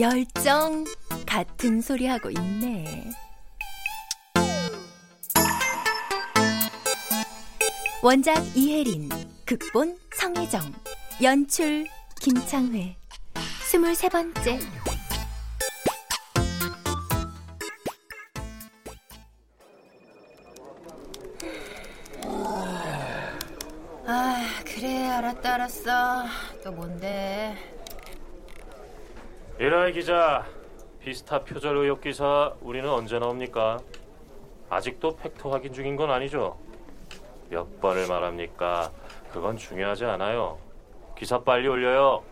[0.00, 0.84] 열정
[1.26, 3.10] 같은 소리 하고 있네.
[8.00, 9.08] 원작 이혜린,
[9.44, 10.72] 극본 성혜정,
[11.20, 11.84] 연출
[12.20, 12.96] 김창회.
[13.68, 14.60] 스물세 번째.
[24.06, 26.24] 아, 그래, 알았다, 알았어.
[26.62, 27.77] 또 뭔데?
[29.58, 30.46] 이라이 기자,
[31.00, 33.78] 비스타 표절 의혹 기사 우리는 언제 나옵니까?
[34.70, 36.58] 아직도 팩트 확인 중인 건 아니죠?
[37.50, 38.92] 몇 번을 말합니까?
[39.32, 40.58] 그건 중요하지 않아요.
[41.16, 42.22] 기사 빨리 올려요.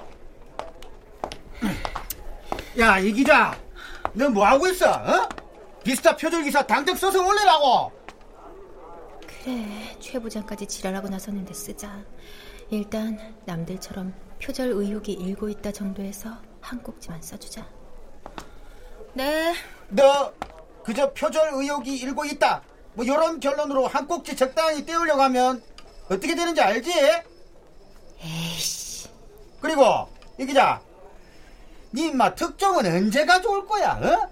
[2.78, 3.56] 야, 이 기자,
[4.12, 4.90] 너 뭐 하고 있어?
[4.90, 5.28] 어?
[5.82, 7.92] 비스타 표절 기사 당장 써서 올리라고.
[9.26, 11.98] 그래, 최 부장까지 지랄하고 나섰는데 쓰자.
[12.70, 16.30] 일단 남들처럼 표절 의혹이 일고 있다 정도에서
[16.66, 17.64] 한 꼭지만 써주자.
[19.14, 19.54] 네,
[19.88, 20.32] 너
[20.82, 22.62] 그저 표절 의혹이 일고 있다.
[22.94, 25.62] 뭐 이런 결론으로 한 꼭지 적당히 떼우려고 하면
[26.06, 26.90] 어떻게 되는지 알지?
[28.20, 29.08] 에이씨.
[29.60, 30.08] 그리고
[30.40, 30.80] 이 기자,
[31.94, 33.92] 니 인마 특종은 언제 가져올 거야?
[33.92, 34.28] 어?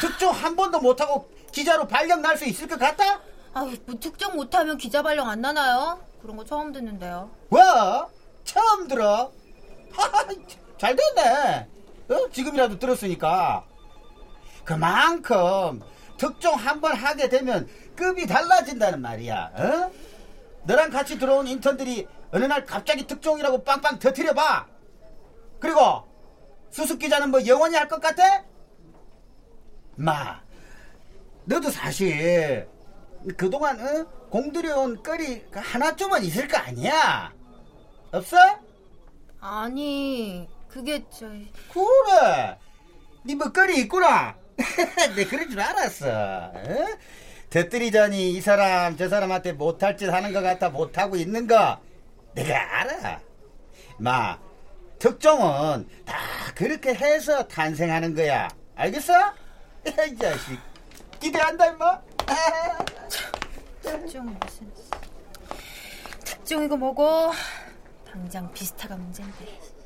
[0.00, 3.20] 특종 한 번도 못하고 기자로 발령 날 수 있을 것 같아?
[3.54, 6.00] 아, 뭐 특정 못하면 기자 발령 안 나나요?
[6.22, 7.30] 그런 거 처음 듣는데요.
[7.50, 7.60] 뭐?
[8.44, 9.30] 처음 들어?
[10.82, 11.68] 잘 됐네.
[12.10, 12.28] 어?
[12.32, 13.64] 지금이라도 들었으니까.
[14.64, 15.80] 그만큼
[16.18, 19.52] 특종 한 번 하게 되면 급이 달라진다는 말이야.
[19.54, 19.92] 어?
[20.64, 24.66] 너랑 같이 들어온 인턴들이 어느 날 갑자기 특종이라고 빵빵 터트려 봐.
[25.60, 26.02] 그리고
[26.72, 28.42] 수습 기자는 뭐 영원히 할 것 같아?
[29.94, 30.40] 마,
[31.44, 32.66] 너도 사실
[33.36, 34.04] 그동안 어?
[34.30, 37.32] 공들여온 거리 하나쯤은 있을 거 아니야?
[38.10, 38.36] 없어?
[39.40, 42.58] 아니, 그게 저 그래.
[43.24, 44.34] 네 먹거리 있구나.
[45.14, 46.08] 내 그럴 줄 알았어.
[46.08, 46.86] 어?
[47.50, 51.78] 터뜨리자니 이 사람 저 사람한테 못할 짓 하는 것 같아 못하고 있는 거
[52.34, 53.20] 내가 알아.
[53.98, 54.38] 마,
[54.98, 56.16] 특종은 다
[56.54, 58.48] 그렇게 해서 탄생하는 거야.
[58.74, 59.12] 알겠어?
[59.84, 60.58] 이 자식.
[61.20, 62.00] 기대한다 임마.
[63.82, 64.72] 특종 무슨
[66.24, 67.32] 특종이고 뭐고
[68.10, 69.81] 당장 비스타가 문제인데.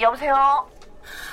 [0.00, 0.34] 여보세요?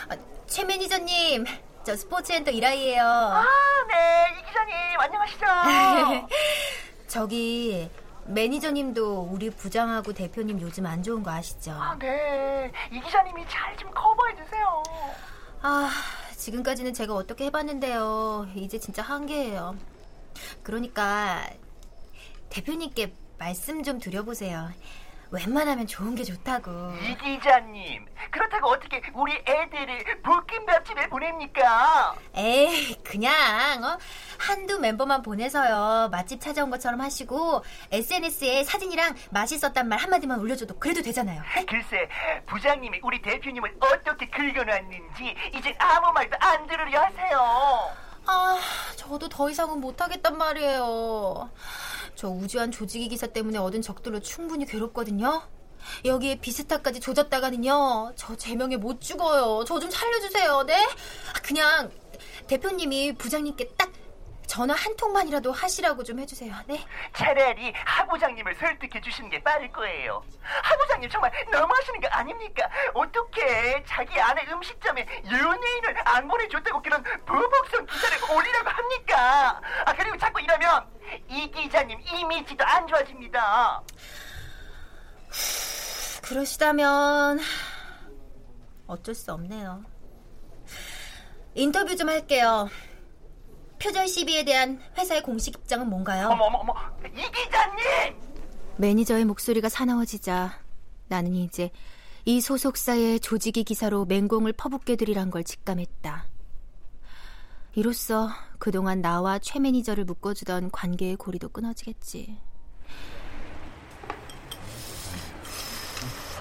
[0.10, 1.46] 아, 최 매니저님,
[1.84, 3.04] 저 스포츠엔터 이라이예요.
[3.04, 3.46] 아,
[3.88, 4.26] 네.
[4.40, 5.46] 이 기자님, 안녕하시죠?
[7.08, 7.90] 저기
[8.26, 11.72] 매니저님도 우리 부장하고 대표님 요즘 안 좋은 거 아시죠?
[11.74, 12.72] 아, 네.
[12.92, 14.82] 이 기자님이 잘 좀 커버해 주세요.
[15.62, 15.92] 아,
[16.36, 18.48] 지금까지는 제가 어떻게 해봤는데요.
[18.56, 19.76] 이제 진짜 한계예요.
[20.64, 21.48] 그러니까
[22.50, 24.70] 대표님께 말씀 좀 드려보세요.
[25.32, 26.72] 웬만하면 좋은 게 좋다고.
[27.02, 32.16] 이 기자님, 그렇다고 어떻게 우리 애들을 볶음밥집에 보냅니까?
[32.36, 33.98] 에이, 그냥 어?
[34.38, 36.10] 한두 멤버만 보내서요.
[36.12, 41.42] 맛집 찾아온 것처럼 하시고 SNS에 사진이랑 맛있었단 말 한마디만 올려줘도 그래도 되잖아요.
[41.68, 42.08] 글쎄,
[42.46, 47.96] 부장님이 우리 대표님을 어떻게 긁어놨는지 이제 아무 말도 안 들으려 하세요.
[48.28, 48.60] 아,
[48.96, 51.50] 저도 더 이상은 못하겠단 말이에요.
[52.16, 55.42] 저 우주한 조직이 기사 때문에 얻은 적들로 충분히 괴롭거든요.
[56.04, 59.64] 여기에 비스타까지 조졌다가는요, 저 제명에 못 죽어요.
[59.66, 60.84] 저 좀 살려주세요, 네?
[60.84, 61.92] 아, 그냥
[62.48, 63.92] 대표님이 부장님께 딱
[64.56, 66.82] 전화 한 통만이라도 하시라고 좀 해주세요, 네?
[67.14, 70.24] 차라리 하부장님을 설득해 주시는 게 빠를 거예요.
[70.64, 72.70] 하부장님 정말 너무하시는 거 아닙니까?
[72.94, 79.60] 어떻게 자기 아내 음식점에 연예인을 안 보내줬다고 그런 보복성 기사를 올리라고 합니까?
[79.88, 80.88] 아 그리고 자꾸 이러면
[81.28, 83.82] 이 기자님 이미지도 안 좋아집니다.
[86.24, 87.42] 그러시다면
[88.88, 89.84] 어쩔 수 없네요.
[91.56, 92.70] 인터뷰 좀 할게요.
[93.80, 96.30] 표절 시비에 대한 회사의 공식 입장은 뭔가요?
[96.30, 96.74] 어머 어머 어머
[97.06, 98.16] 이 기자님!
[98.78, 100.60] 매니저의 목소리가 사나워지자
[101.08, 101.72] 나는 이제
[102.26, 106.26] 이 소속사의 조직이 기사로 맹공을 퍼붓게 되리란 걸 직감했다.
[107.76, 112.40] 이로써 그동안 나와 최 매니저를 묶어주던 관계의 고리도 끊어지겠지.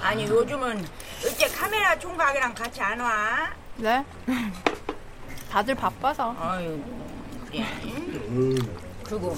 [0.01, 0.85] 아니 요즘은
[1.27, 3.53] 어째 카메라 총각이랑 같이 안 와?
[3.77, 4.05] 네?
[5.51, 6.35] 다들 바빠서.
[6.39, 6.83] 아유
[7.55, 8.69] 그래.
[9.05, 9.37] 그리고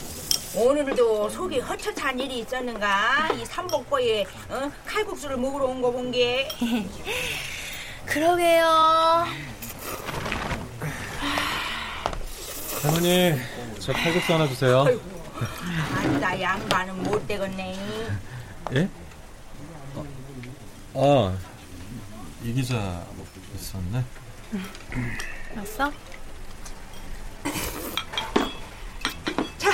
[0.54, 3.28] 오늘도 속이 헛헛한 일이 있었는가?
[3.34, 4.70] 이 삼복보에 어?
[4.86, 6.48] 칼국수를 먹으러 온 거 본 게.
[8.06, 9.26] 그러게요.
[12.82, 13.34] 할머니,
[13.80, 14.84] 저 칼국수 하나 주세요.
[15.96, 17.78] 아니 나 양반은 못 되겠네.
[18.74, 18.88] 예?
[20.94, 21.38] 어, 아,
[22.42, 23.04] 이 기자
[23.56, 24.02] 있었네.
[25.56, 25.90] 왔어?
[29.58, 29.70] 자,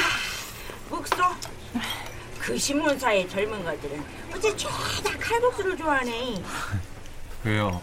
[0.90, 1.16] 묵소.
[2.42, 4.04] 그 신문사의 젊은 것들은
[4.34, 6.42] 어째 죄다 칼국수를 좋아하네.
[7.44, 7.80] 왜요?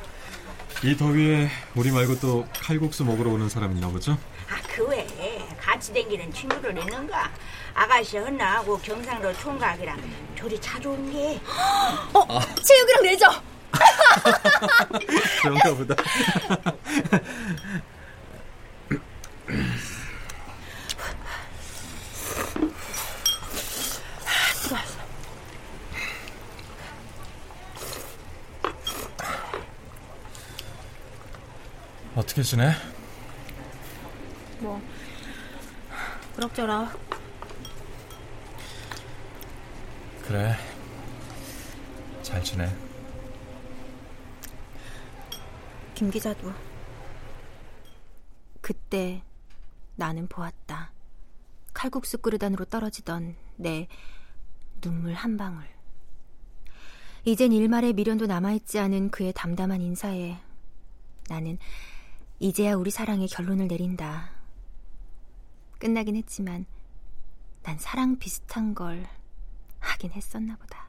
[0.84, 4.18] 이 더위에 우리 말고 또 칼국수 먹으러 오는 사람 있나 보죠?
[4.50, 7.32] 아, 그 외에 같이 댕기는 친구들 있는가?
[7.74, 9.98] 아가씨 헌나하고 경상도 총각이랑
[10.36, 11.40] 둘이 자주 온 게.
[12.14, 13.28] 어, 체육이랑 내죠.
[15.42, 15.96] 그런가 보다.
[32.44, 32.72] 지내?
[34.60, 34.82] 뭐
[36.36, 37.00] 그럭저럭.
[40.28, 40.56] 그래.
[42.22, 42.70] 잘 지내.
[45.96, 46.54] 김 기자도
[48.62, 49.22] 그때
[49.96, 50.92] 나는 보았다.
[51.74, 53.88] 칼국수 그릇 안으로 떨어지던 내
[54.80, 55.64] 눈물 한 방울.
[57.26, 60.38] 이젠 일말의 미련도 남아있지 않은 그의 담담한 인사에
[61.28, 61.58] 나는
[62.42, 64.30] 이제야 우리 사랑의 결론을 내린다.
[65.78, 66.66] 끝나긴 했지만
[67.64, 69.06] 난 사랑 비슷한 걸
[69.80, 70.88] 하긴 했었나 보다.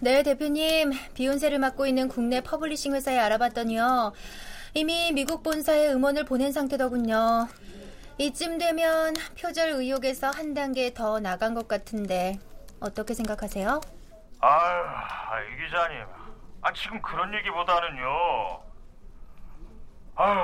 [0.00, 0.92] 네, 대표님.
[1.14, 4.12] 비욘세를 맡고 있는 국내 publishing 회사에 알아봤더니요.
[4.74, 7.46] 이미 미국 본사에 음원을 보낸 상태더군요.
[8.18, 12.38] 이쯤 되면 표절 의혹에서 한 단계 더 나간 것 같은데
[12.80, 13.80] 어떻게 생각하세요?
[14.40, 14.82] 아유,
[15.52, 16.04] 이 기자님.
[16.62, 18.62] 아, 지금 그런 얘기보다는요.
[20.14, 20.38] 아유,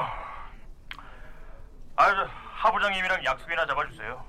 [1.97, 4.25] 아유, 저 하부장님이랑 약속이나 잡아주세요.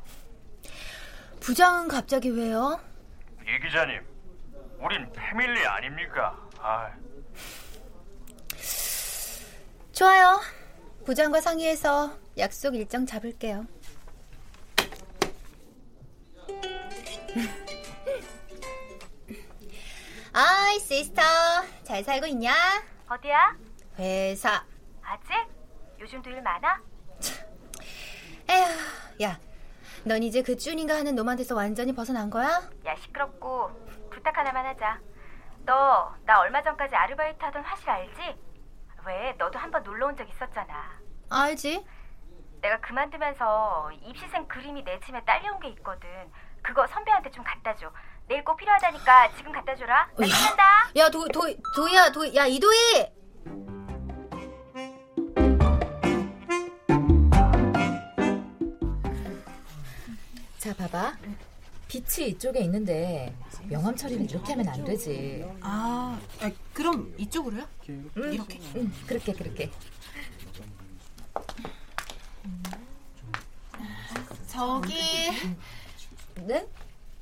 [1.40, 2.80] 부장은 갑자기 왜요?
[3.42, 4.02] 이 기자님,
[4.80, 6.36] 우린 패밀리 아닙니까?
[6.60, 6.90] 아,
[10.04, 10.40] 좋아요.
[11.04, 13.66] 부장과 상의해서 약속 일정 잡을게요.
[20.34, 21.22] 아이, 시스터.
[21.84, 22.54] 잘 살고 있냐?
[23.10, 23.56] 어디야?
[23.98, 24.64] 회사.
[25.02, 25.34] 아직?
[26.00, 26.80] 요즘도 일 많아?
[28.50, 28.66] 에휴,
[29.24, 29.40] 야.
[30.06, 32.62] 넌 이제 그 쭈닌가 하는 놈한테서 완전히 벗어난 거야?
[32.86, 33.70] 야 시끄럽고
[34.10, 35.00] 부탁 하나만 하자.
[35.66, 38.22] 너 나 얼마 전까지 아르바이트 하던 화실 알지?
[39.06, 41.00] 왜 너도 한 번 놀러 온 적 있었잖아.
[41.30, 41.86] 알지?
[42.62, 46.10] 내가 그만두면서 입시생 그림이 내 짐에 딸려온 게 있거든.
[46.62, 47.92] 그거 선배한테 좀 갖다 줘.
[48.28, 50.08] 내일 꼭 필요하다니까 지금 갖다 줘라.
[50.18, 50.34] 나 야.
[50.34, 50.64] 끝난다.
[50.98, 51.42] 야, 도, 도,
[51.76, 53.14] 도희야, 도, 야, 이도희!
[60.58, 61.14] 자, 봐봐.
[61.90, 65.44] 빛이 이쪽에 있는데 명암 처리는 이렇게 하면 안 되지.
[65.62, 67.68] 아, 아, 그럼 이쪽으로요?
[67.90, 68.60] 응, 이렇게?
[68.76, 69.72] 응, 그렇게 그렇게.
[74.46, 74.94] 자, 저기
[76.36, 76.68] 네?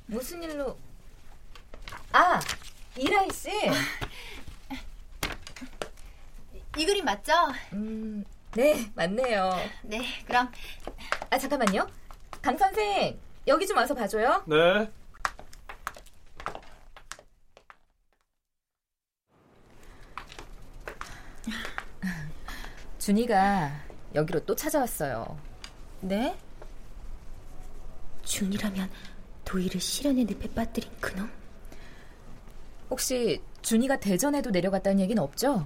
[0.05, 0.77] 무슨 일로?
[2.11, 2.37] 아,
[2.97, 3.49] 이라이 씨.
[6.77, 7.31] 이 그림 맞죠?
[7.71, 9.49] 음, 네, 맞네요.
[9.83, 10.51] 네, 그럼
[11.29, 11.87] 아, 잠깐만요.
[12.41, 13.17] 강 선생,
[13.47, 14.43] 여기 좀 와서 봐줘요.
[14.45, 14.91] 네.
[22.99, 23.71] 준이가
[24.15, 25.37] 여기로 또 찾아왔어요.
[26.01, 26.37] 네?
[28.25, 28.89] 준이라면
[29.45, 31.29] 도희를 실현의 늪에 빠뜨린 그놈?
[32.89, 35.65] 혹시 준이가 대전에도 내려갔다는 얘기는 없죠?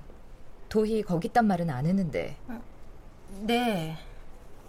[0.69, 2.37] 도희 거기 있단 말은 안 했는데.
[3.41, 3.97] 네.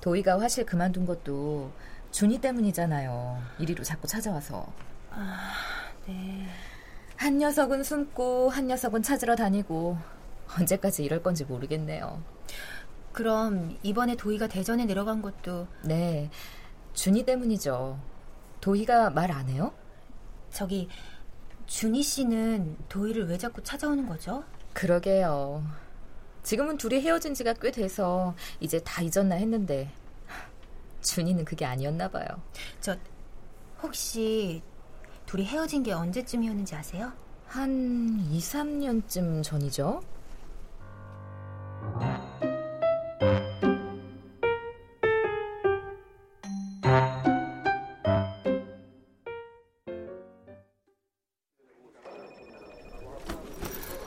[0.01, 1.71] 도희가 화실 그만둔 것도
[2.13, 3.43] 준이 때문이잖아요.
[3.59, 4.67] 이리로 자꾸 찾아와서.
[5.11, 5.51] 아,
[6.07, 6.47] 네.
[7.17, 9.97] 한 녀석은 숨고 한 녀석은 찾으러 다니고
[10.59, 12.23] 언제까지 이럴 건지 모르겠네요.
[13.13, 16.31] 그럼 이번에 도희가 대전에 내려간 것도 네.
[16.95, 17.99] 준이 때문이죠.
[18.61, 19.73] 도희가 말 안 해요?
[20.51, 20.89] 저기
[21.67, 24.45] 준희 씨는 도희를 왜 자꾸 찾아오는 거죠?
[24.75, 25.65] 그러게요.
[26.43, 29.91] 지금은 둘이 헤어진 지가 꽤 돼서 이제 다 잊었나 했는데
[31.03, 32.27] 준이는 그게 아니었나 봐요.
[32.81, 32.97] 저
[33.83, 34.63] 혹시
[35.27, 37.13] 둘이 헤어진 게 언제쯤이었는지 아세요?
[37.47, 40.01] 한 2, 3년쯤 전이죠?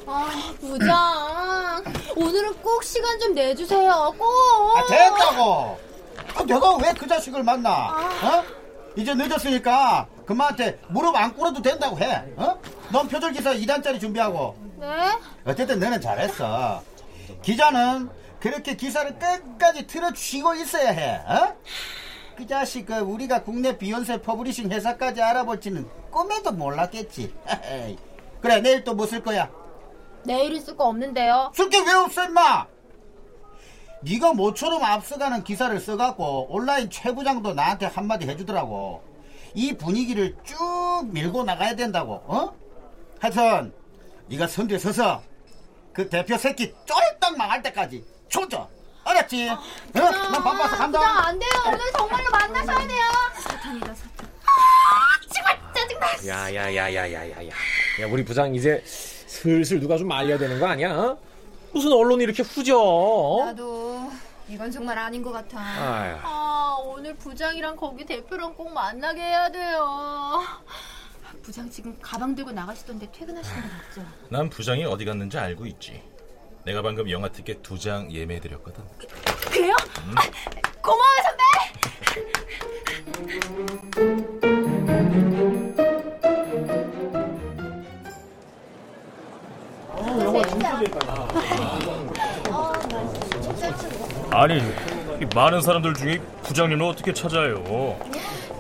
[0.08, 1.84] 아, 부장.
[2.16, 4.14] 오늘은 꼭 시간 좀 내주세요.
[4.18, 4.78] 꼭.
[4.78, 5.85] 아, 됐다고!
[6.36, 7.89] 아, 내가 왜 그 자식을 만나?
[8.24, 8.44] 어?
[8.96, 12.24] 이제 늦었으니까 그마한테 무릎 안 꿇어도 된다고 해.
[12.38, 12.58] 어?
[12.92, 14.56] 넌 표절 기사 2단짜리 준비하고.
[14.80, 14.88] 네?
[15.46, 16.82] 어쨌든 너는 잘했어.
[17.42, 21.15] 기자는 그렇게 기사를 끝까지 틀어쥐고 있어야 해.
[21.27, 21.56] 어?
[22.38, 27.34] 그 자식 그 우리가 국내 비욘세 publishing 회사까지 알아볼지는 꿈에도 몰랐겠지.
[28.42, 29.50] 그래 내일 또 뭐 쓸 거야?
[30.25, 31.51] 내일은 쓸 거 없는데요.
[31.56, 32.65] 쓸 게 왜 없어 임마?
[34.06, 39.04] 네가 모처럼 앞서가는 기사를 써갖고 온라인 최 부장도 나한테 한마디 해주더라고.
[39.56, 40.56] 이 분위기를 쭉
[41.12, 42.22] 밀고 나가야 된다고.
[42.28, 42.54] 어?
[43.20, 43.74] 하여튼
[44.28, 45.24] 네가 선두에 서서
[45.92, 48.68] 그 대표 새끼 쫄딱 망할 때까지 조져.
[49.04, 49.50] 알았지?
[49.50, 49.60] 어?
[49.94, 51.00] 난 바빠서 간다.
[51.00, 51.50] 부장 안 돼요.
[51.68, 53.02] 오늘 정말로 만나셔야 돼요.
[53.40, 54.30] 사탄이다 사탄.
[54.46, 56.28] 아, 정말 짜증나.
[56.28, 57.50] 야야야야야야야.
[57.50, 60.92] 야 우리 부장 이제 슬슬 누가 좀 말려야 되는 거 아니야?
[60.94, 61.18] 어?
[61.72, 62.78] 무슨 언론이 이렇게 후져?
[62.80, 63.46] 어?
[63.46, 63.85] 나도
[64.48, 65.60] 이건 정말 아닌 것 같아.
[65.60, 66.18] 아휴.
[66.22, 70.42] 아, 오늘 부장이랑 거기 대표랑 꼭 만나게 해야 돼요.
[71.42, 74.12] 부장 지금 가방 들고 나가시던데 퇴근하시는 거 맞죠?
[74.30, 76.02] 난 부장이 어디 갔는지 알고 있지.
[76.64, 78.84] 내가 방금 영화 티켓 두 장 예매해드렸거든.
[78.98, 79.75] 그 래요?
[80.06, 80.16] 음.
[80.18, 80.22] 아,
[80.82, 81.46] 고마워요, 선배.
[94.36, 97.98] 아니 이 많은 사람들 중에 부장님을 어떻게 찾아요?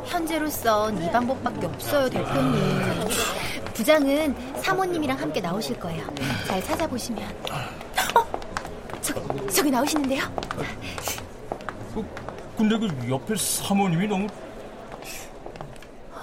[0.05, 3.07] 현재로선 이 방법밖에 없어요, 대표님.
[3.73, 6.05] 부장은 사모님이랑 함께 나오실 거예요.
[6.47, 7.23] 잘 찾아보시면.
[8.15, 8.25] 어?
[9.01, 9.13] 저,
[9.49, 10.23] 저기 나오시는데요?
[12.57, 14.27] 근데 그 옆에 사모님이 너무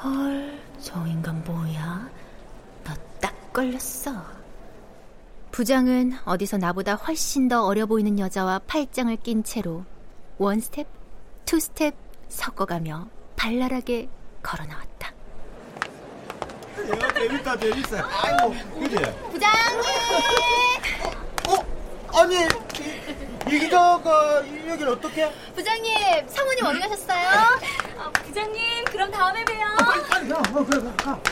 [0.03, 2.09] 헐, 저 인간 뭐야?
[2.85, 4.13] 너 딱 걸렸어.
[5.53, 9.85] 부장은 어디서 나보다 훨씬 더 어려 보이는 여자와 팔짱을 낀 채로
[10.39, 10.87] 원 스텝,
[11.45, 11.95] 투 스텝
[12.31, 13.07] 섞어가며
[13.37, 14.09] 발랄하게
[14.43, 15.13] 걸어 나왔다.
[16.91, 17.97] 야, 재밌다 재밌어.
[17.99, 18.97] 아이고 그지?
[19.31, 19.81] 부장님.
[21.49, 22.19] 어?
[22.19, 25.31] 아니 이, 이 기자가 여길 어떻게?
[25.55, 27.29] 부장님, 사모님 어디 가셨어요?
[28.25, 29.67] 부장님, 그럼 다음에 봬요.
[30.11, 30.39] 빨리 가.
[30.39, 31.32] 어, 그래, 그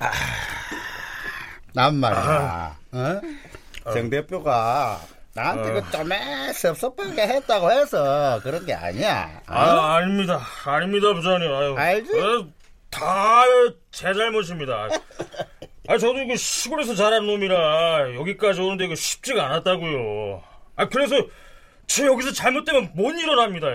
[0.00, 0.12] 래, 가.
[1.74, 2.76] 난 말이야.
[2.92, 3.20] 어?
[3.92, 5.00] 정 대표가
[5.34, 9.40] 나한테 그 좀에 섭섭하게 했다고 해서 그런 게 아니야.
[9.48, 9.52] 어?
[9.54, 12.12] 아 아닙니다 아닙니다 부장님 아유, 알지?
[12.90, 13.44] 다
[13.90, 14.88] 제 잘못입니다
[15.88, 20.42] 아 저도 이거 시골에서 자란 놈이라 여기까지 오는데 이거 쉽지가 않았다고요
[20.76, 21.16] 아 그래서
[21.88, 23.66] 저 여기서 잘못되면 못 일어납니다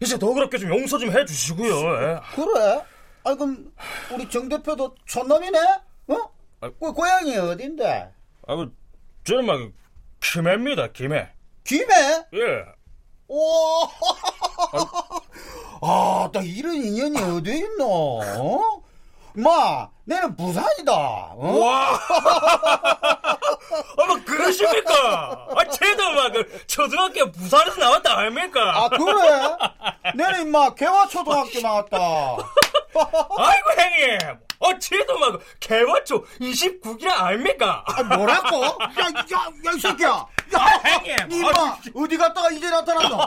[0.00, 2.20] 이제 너그럽게 좀 용서 좀 해주시고요 예.
[2.34, 2.82] 그래?
[3.24, 3.72] 아 그럼
[4.12, 5.58] 우리 정 대표도 촌놈이네?
[6.08, 6.16] 어?
[6.60, 8.10] 아, 고, 고향이 어딘데?
[8.46, 8.70] 아그
[9.24, 9.58] 저는 막
[10.20, 11.28] 김해입니다 김해.
[11.64, 11.94] 김해?
[12.34, 12.64] 예.
[13.28, 13.84] 오.
[15.80, 17.84] 아, 나 이런 인연이 어디 있노?
[18.20, 18.82] 어?
[19.36, 20.92] 마, 내는 부산이다.
[20.92, 21.58] 어?
[21.58, 21.98] 와.
[23.96, 25.48] 어머 그러십니까?
[25.56, 28.84] 아, 쟤도 막 그 초등학교 부산에서 나왔다 아닙니까?
[28.84, 29.56] 아, 그래?
[30.14, 31.98] 내는 인마 개화초등학교 나왔다.
[32.94, 34.18] 아이고 형님
[34.58, 37.84] 어찌도 막 개화초 29기라 아닙니까?
[37.86, 38.64] 아, 뭐라고?
[38.64, 40.08] 야, 야, 야, 이 새끼야.
[40.08, 41.16] 야, 형님.
[41.28, 43.14] 니 임마, 어디 갔다가 이제 나타났노?
[43.14, 43.18] 어?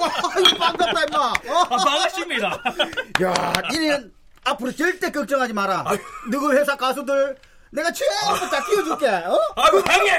[0.00, 0.10] 와,
[0.40, 1.32] 이거 반갑다, 임마.
[1.48, 1.64] 어?
[1.68, 2.48] 반갑습니다.
[3.22, 4.12] 야, 니는
[4.44, 5.84] 앞으로 절대 걱정하지 마라.
[6.30, 7.38] 너희 회사 가수들
[7.70, 9.06] 내가 최고로 다 키워줄게.
[9.08, 9.38] 어?
[9.56, 10.14] 아이고, 형님.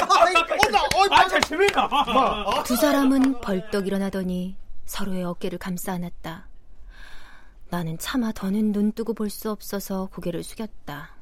[0.66, 0.84] 온다.
[0.96, 1.88] 어이, 아, 좋습니다.
[1.88, 4.56] 뭐, 두 사람은 벌떡 일어나더니
[4.86, 6.48] 서로의 어깨를 감싸 안았다.
[7.72, 11.16] 나는 차마 더는 눈 뜨고 볼 수 없어서 고개를 숙였다.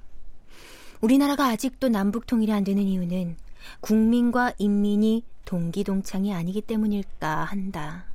[1.00, 3.38] 우리나라가 아직도 남북 통일이 안 되는 이유는
[3.82, 8.06] 국민과 인민이 동기동창이 아니기 때문일까 한다.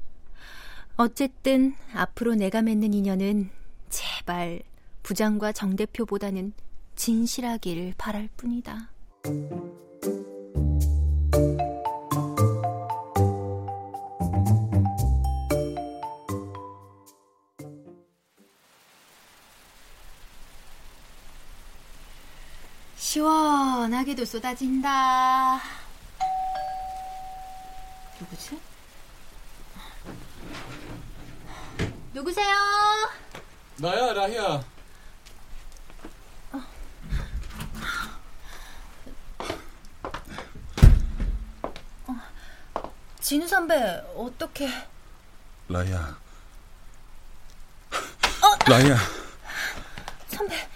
[0.97, 3.51] 어쨌든 앞으로 내가 맺는 인연은
[3.89, 4.63] 제발
[5.03, 6.53] 부장과 정 대표보다는
[6.97, 8.91] 진실하길 바랄 뿐이다.
[24.05, 25.61] 시원하게도 쏟아진다.
[28.21, 28.61] 누구지?
[32.13, 32.55] 누구세요?
[33.79, 34.65] 나야 라희야.
[43.21, 43.75] 진우 선배,
[44.15, 44.69] 어떻게?
[45.69, 46.19] 라희야.
[48.69, 48.97] 라희야,
[50.29, 50.69] 선배,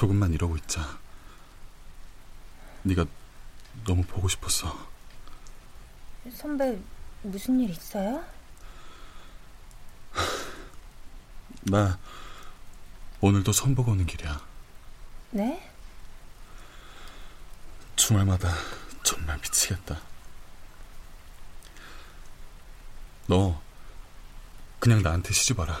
[0.00, 0.98] 조금만 이러고 있자.
[2.84, 3.04] 네가
[3.84, 4.88] 너무 보고 싶었어.
[6.32, 6.78] 선배
[7.20, 8.24] 무슨 일 있어요?
[11.64, 11.98] 나
[13.20, 14.40] 오늘도 선 보고 오는 길이야.
[15.32, 15.70] 네?
[17.94, 18.54] 주말마다
[19.02, 20.00] 정말 미치겠다.
[23.26, 23.60] 너
[24.78, 25.78] 그냥 나한테 시집 와라.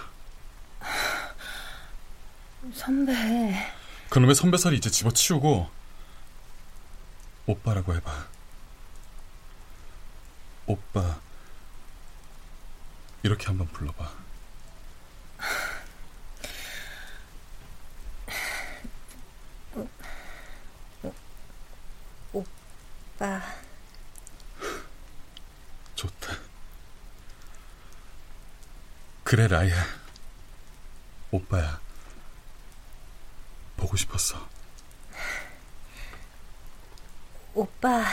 [2.74, 3.79] 선배,
[4.10, 5.70] 그놈의 선배살이 이제 집어치우고
[7.46, 8.28] 오빠라고 해봐.
[10.66, 11.20] 오빠
[13.22, 14.12] 이렇게 한번 불러봐.
[22.32, 23.42] 오빠.
[25.94, 26.36] 좋다.
[29.22, 29.84] 그래 라이야.
[31.30, 31.89] 오빠야.
[33.90, 34.36] 보고 싶었어.
[37.54, 38.04] 오빠.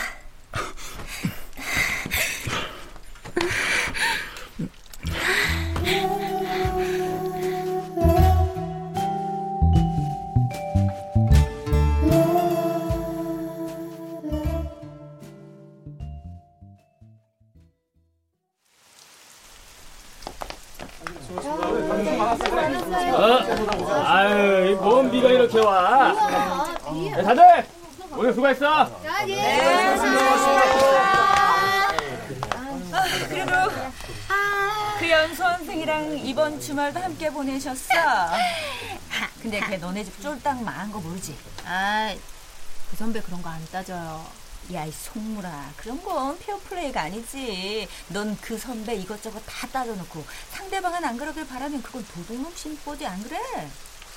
[43.17, 44.25] 선배 그런 거 안 따져요.
[44.73, 45.71] 야, 이 속물아.
[45.77, 47.87] 그런 건 페어플레이가 아니지.
[48.09, 53.39] 넌 그 선배 이것저것 다 따져놓고 상대방은 안 그러길 바라면 그건 도둑놈 심보지 안 그래?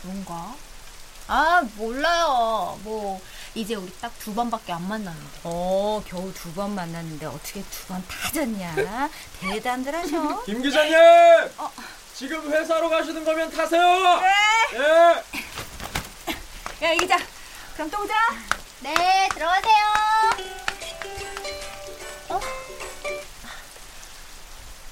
[0.02, 0.54] 그런가?
[1.28, 2.78] 아, 몰라요.
[2.82, 3.20] 뭐,
[3.54, 5.40] 이제 우리 딱 두 번밖에 안 만났는데.
[5.44, 8.74] 어, 겨우 두 번 만났는데 어떻게 두번 따졌냐?
[9.40, 10.42] 대단들 하셔.
[10.44, 10.94] 김 기자님!
[12.14, 14.20] 지금 회사로 가시는 거면 타세요!
[14.72, 15.24] 그래!
[16.82, 16.86] 예!
[16.86, 17.16] 야, 이 기자.
[17.74, 18.14] 그럼 또 오자.
[18.80, 19.86] 네, 들어가세요.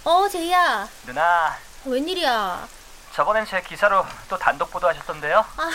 [0.05, 0.88] 어, 제이야.
[1.07, 2.66] 누나, 웬일이야?
[3.14, 5.44] 저번엔 제 기사로 또 단독 보도하셨던데요?
[5.57, 5.70] 아,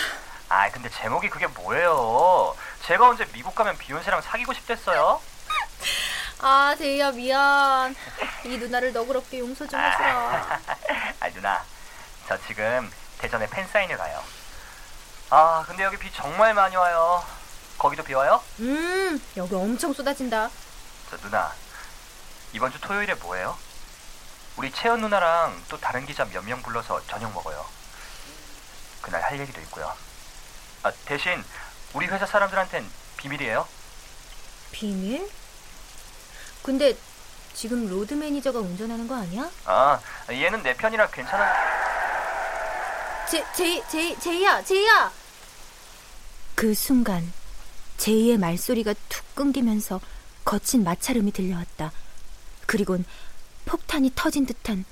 [0.50, 2.56] 아, 근데 제목이 그게 뭐예요?
[2.86, 5.22] 제가 언제 미국 가면 비욘세랑 사귀고 싶댔어요?
[6.40, 7.96] 아, 제이야, 미안.
[8.44, 10.60] 이 누나를 너그럽게 용서 좀 해주라.
[11.20, 11.64] 아, 누나,
[12.28, 14.24] 저 지금 대전에 팬사인회 가요.
[15.30, 17.24] 아, 근데 여기 비 정말 많이 와요.
[17.84, 18.42] 거기도 비 와요?
[18.62, 20.50] 음, 여기 엄청 쏟아진다.
[21.12, 21.52] 저 누나,
[22.54, 23.58] 이번 주 토요일에 뭐예요?
[24.56, 27.66] 우리 채연 누나랑 또 다른 기자 몇 명 불러서 저녁 먹어요.
[29.02, 29.94] 그날 할 얘기도 있고요.
[30.84, 31.44] 아, 대신
[31.94, 33.68] 우리 회사 사람들한텐 비밀이에요.
[34.72, 35.30] 비밀?
[36.64, 36.96] 근데
[37.54, 39.52] 지금 로드 매니저가 운전하는 거 아니야?
[39.66, 40.00] 아,
[40.32, 41.46] 얘는 내 편이라 괜찮은.
[43.30, 45.12] 제, 제이, 제이, 제이야, 제이야!
[46.56, 47.34] 그 순간,
[47.98, 50.02] 제이의 말소리가 툭 끊기면서
[50.46, 51.92] 거친 마찰음이 들려왔다.
[52.66, 53.06] 그리곤
[53.66, 54.86] 폭탄이 터진 듯한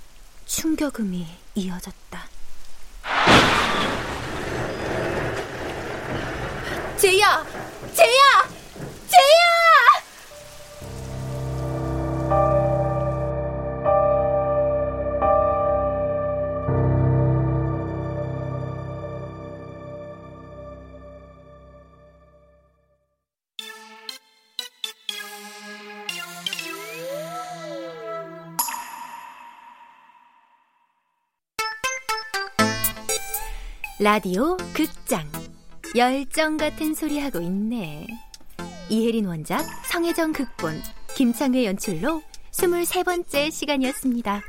[0.46, 2.28] 충격음이 이어졌다.
[6.98, 7.46] 제이야!
[7.94, 8.50] 제이야!
[9.10, 9.61] 제이야!
[34.04, 35.32] 라디오 극장
[35.96, 38.08] 열정 같은 소리 하고 있네.
[38.90, 40.82] 이혜린 원작, 성혜정 극본,
[41.14, 44.42] 김창회 연출로 23번째 시간이었습니다.